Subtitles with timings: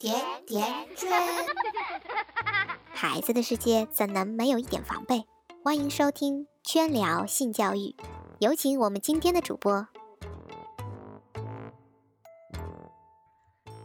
[0.00, 1.10] 甜甜圈，
[2.90, 5.26] 孩子的世界怎能没有一点防备？
[5.62, 7.94] 欢迎收听圈聊性教育，
[8.38, 9.86] 有请我们今天的主播。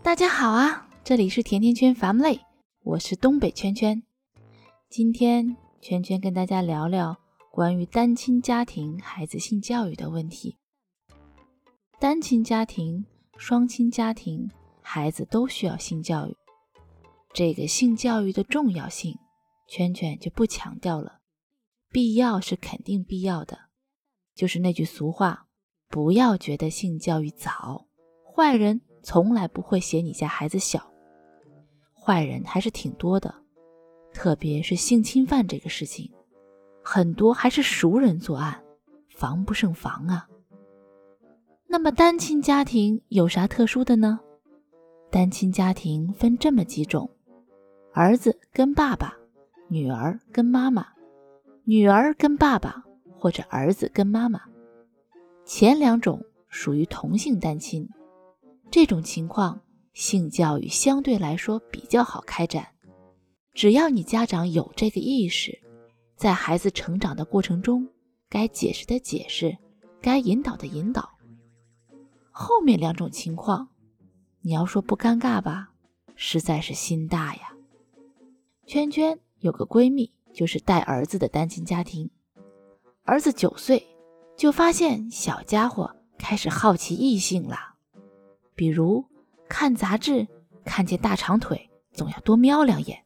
[0.02, 2.40] 大家好啊，这里是甜甜圈 Family，
[2.84, 4.02] 我是东北圈圈。
[4.90, 7.18] 今天圈圈跟大家聊聊
[7.52, 10.56] 关于单亲家庭孩子性教育的问题。
[12.00, 13.06] 单亲家庭、
[13.36, 14.50] 双亲家庭，
[14.88, 16.38] 孩子都需要性教育。
[17.34, 19.18] 这个性教育的重要性，
[19.68, 21.20] 圈圈就不强调了。
[21.92, 23.58] 必要是肯定必要的，
[24.36, 25.48] 就是那句俗话：
[25.90, 27.88] 不要觉得性教育早，
[28.24, 30.94] 坏人从来不会嫌你家孩子小。
[31.94, 33.34] 坏人还是挺多的，
[34.14, 36.14] 特别是性侵犯这个事情，
[36.84, 38.64] 很多还是熟人作案，
[39.10, 40.30] 防不胜防啊。
[41.68, 44.20] 那么单亲家庭有啥特殊的呢？
[45.16, 47.10] 单亲家庭分这么几种：
[47.94, 49.16] 儿子跟爸爸，
[49.70, 50.86] 女儿跟妈妈，
[51.64, 52.84] 女儿跟爸爸
[53.18, 54.42] 或者儿子跟妈妈。
[55.46, 57.88] 前两种属于同性单亲，
[58.70, 59.62] 这种情况
[59.94, 62.68] 性教育相对来说比较好开展。
[63.54, 65.58] 只要你家长有这个意识，
[66.18, 67.88] 在孩子成长的过程中，
[68.28, 69.58] 该解释的解释，
[70.02, 71.10] 该引导的引导。
[72.32, 73.70] 后面两种情况，
[74.48, 75.72] 你要说不尴尬吧，
[76.16, 77.56] 实在是心大呀。
[78.68, 82.08] 圈圈有个闺蜜，就是带儿子的单亲家庭，
[83.06, 83.84] 儿子九岁
[84.38, 87.58] 就发现小家伙开始好奇异性了，
[88.54, 89.04] 比如
[89.50, 90.28] 看杂志
[90.64, 93.00] 看见大长腿，总要多瞄两眼；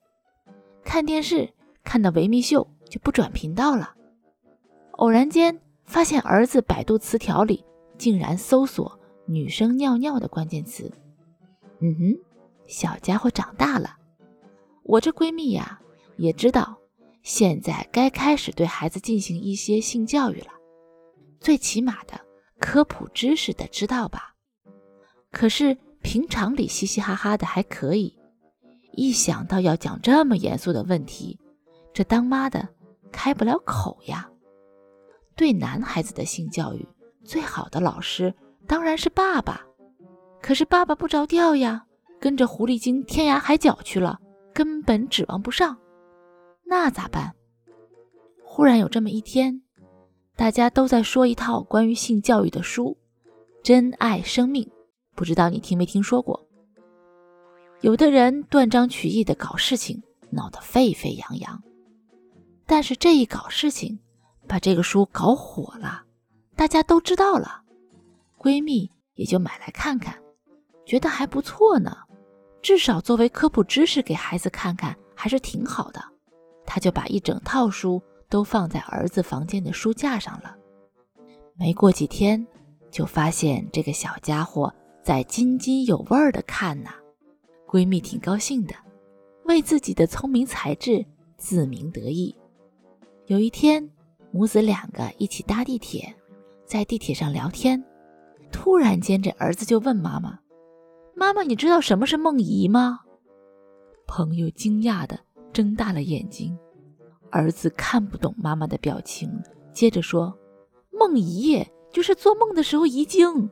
[0.83, 1.53] 看电视
[1.85, 3.95] 看到维密秀就不转频道了。
[4.97, 7.63] 偶然间发现儿子百度词条里
[7.97, 8.99] 竟然搜索。
[9.25, 10.91] 女生尿尿的关键词，
[11.81, 12.19] 嗯哼，
[12.67, 13.97] 小家伙长大了。
[14.83, 15.79] 我这闺蜜呀，
[16.17, 16.77] 也知道
[17.23, 20.51] 现在该开始对孩子进行一些性教育了，
[21.39, 22.19] 最起码的
[22.59, 24.35] 科普知识得知道吧。
[25.31, 28.17] 可是平常里嘻嘻哈哈的还可以，
[28.93, 31.39] 一想到要讲这么严肃的问题，
[31.93, 32.67] 这当妈的
[33.11, 34.29] 开不了口呀。
[35.35, 36.85] 对男孩子的性教育，
[37.23, 38.33] 最好的老师。
[38.67, 39.65] 当然是爸爸，
[40.41, 41.85] 可是爸爸不着调呀，
[42.19, 44.19] 跟着狐狸精天涯海角去了，
[44.53, 45.77] 根本指望不上。
[46.65, 47.33] 那咋办？
[48.43, 49.61] 忽然有这么一天，
[50.35, 52.97] 大家都在说一套关于性教育的书，
[53.63, 54.63] 《真爱生命》，
[55.15, 56.47] 不知道你听没听说过？
[57.81, 61.61] 有的人断章取义的搞事情，闹得沸沸扬扬。
[62.65, 63.99] 但是这一搞事情，
[64.47, 66.03] 把这个书搞火了，
[66.55, 67.61] 大家都知道了。
[68.37, 70.17] 闺蜜也就买来看看，
[70.89, 71.95] 觉得还不错呢，
[72.63, 76.03] 至少作为科普知识给孩子看看还是挺好的。
[76.65, 80.55] 她就把一整套书都放在儿子房间的书架上了。
[81.53, 82.43] 没过几天，
[82.89, 84.73] 就发现这个小家伙
[85.03, 86.89] 在津津有味地看呢。
[87.67, 88.73] 闺蜜挺高兴的，
[89.45, 91.05] 为自己的聪明才智
[91.37, 92.35] 自鸣得意。
[93.27, 93.87] 有一天，
[94.31, 96.11] 母子两个一起搭地铁，
[96.65, 97.79] 在地铁上聊天。
[98.51, 100.39] 突然间，这儿子就问妈妈
[101.19, 103.01] ：“妈妈，你知道什么是梦遗吗？”
[104.07, 105.19] 朋友惊讶的
[105.51, 106.57] 睁大了眼睛。
[107.29, 109.29] 儿子看不懂妈妈的表情，
[109.73, 110.33] 接着说
[110.97, 113.51] ：“梦遗就是做梦的时候遗精。”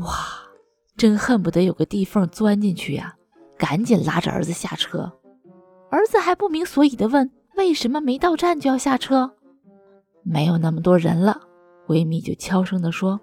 [0.00, 0.08] 哇，
[0.96, 3.14] 真恨不得有个地缝钻进去呀！
[3.58, 5.12] 赶紧拉着儿子下车。
[5.90, 9.34] 儿子还不明所以的问：“为什么没到站就要下车？”
[10.24, 11.42] 没有那么多人了，
[11.86, 13.20] 闺蜜就悄声的说。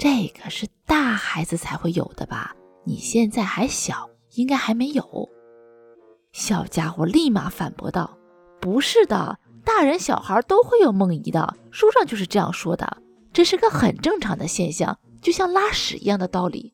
[0.00, 2.56] 这个是大孩子才会有的吧？
[2.84, 5.28] 你现在还小，应该还没有。
[6.32, 8.16] 小家伙立马反驳道
[8.62, 12.96] ：“不是的，大人小孩都会有梦遗的，书上就是这样说的，
[13.30, 16.72] 这是个很正常的现象，就像拉屎一样的道理。”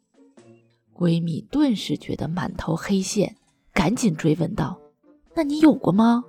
[0.95, 3.35] 闺蜜顿时觉得满头黑线，
[3.73, 4.79] 赶紧追问道
[5.35, 6.23] ：“那你有过吗？”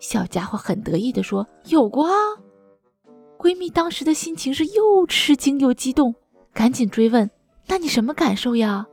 [0.00, 2.12] 小家伙很得意地说：“有过啊。”
[3.38, 6.14] 闺蜜当时的心情是又吃惊又激动，
[6.52, 7.30] 赶紧追问
[7.68, 8.86] ：“那你什么感受呀？”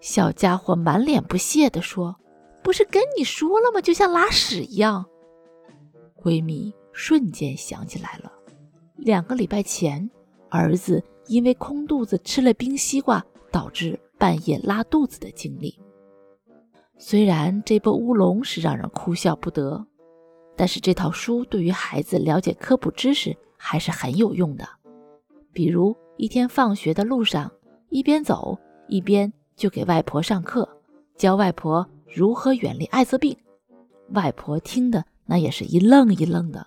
[0.00, 2.16] 小家伙满脸不屑地说
[2.62, 3.80] ：“不是跟你说了吗？
[3.80, 5.04] 就像拉屎一样。”
[6.20, 8.32] 闺蜜瞬间想起来了，
[8.96, 10.08] 两个礼拜前
[10.48, 15.78] 儿子因为空肚子吃了冰西瓜，导致半夜拉肚子的经历。
[16.96, 19.86] 虽然这波乌龙是让人哭笑不得。
[20.56, 24.68] 但是这套书对于孩子了解科普知识还是很有用的。
[25.52, 27.50] 比如一天放学的路上，
[27.88, 28.58] 一边走
[28.88, 30.68] 一边就给外婆上课，
[31.16, 33.36] 教外婆如何远离艾滋病。
[34.10, 36.66] 外婆听的那也是一愣一愣的。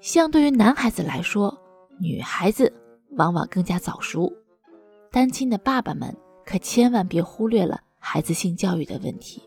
[0.00, 1.58] 相对于男孩子来说，
[1.98, 2.72] 女孩子
[3.12, 4.32] 往往更加早熟。
[5.10, 9.42] 单亲的爸爸们可千万别忽略了孩子性教育的问题。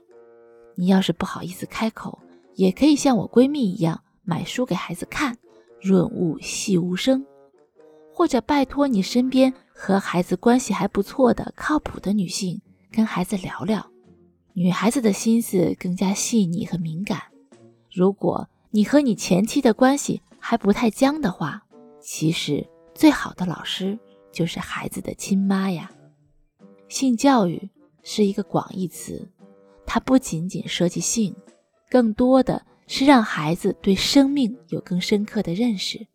[0.75, 2.17] 你要是不好意思开口，
[2.57, 5.37] 也可以像我闺蜜一样买书给孩子看，
[5.79, 7.23] 润物细无声。
[8.11, 12.59] 或者拜托你身边和孩子关系还不错的靠谱的女性，
[12.91, 13.91] 跟孩子聊聊。
[14.53, 17.21] 女孩子的心思更加细腻和敏感。
[17.93, 21.63] 如果你和你前妻的关系还不太僵的话，
[22.01, 23.97] 其实最好的老师
[24.31, 25.91] 就是孩子的亲妈呀。
[26.89, 27.69] 性教育
[28.01, 29.29] 是一个广义词，
[29.85, 31.35] 它不仅仅涉及性，
[31.89, 36.07] 更多的是让孩子对生命有更深刻的认识，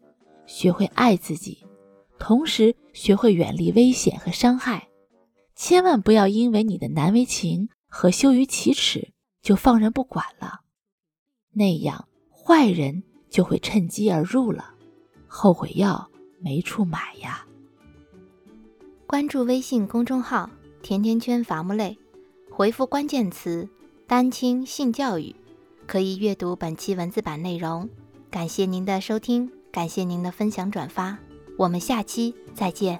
[0.47, 1.65] 学会爱自己。
[2.19, 4.89] 同时学会远离危险和伤害，
[5.57, 10.61] 千万不要因为你的难为情和羞于启齿就放任不管了，
[11.53, 14.75] 那样坏人就会趁机而入了，
[15.27, 16.09] 后悔药
[16.39, 17.45] 没处买呀。
[19.05, 20.49] 关注微信公众号
[20.81, 21.99] “甜甜圈伐木累”，
[22.51, 23.69] 回复关键词
[24.07, 25.35] “单亲性教育”，
[25.93, 27.87] 可以阅读本期文字版内容。
[28.31, 31.19] 感谢您的收听，感谢您的分享转发。
[31.59, 32.99] 我们下期再见。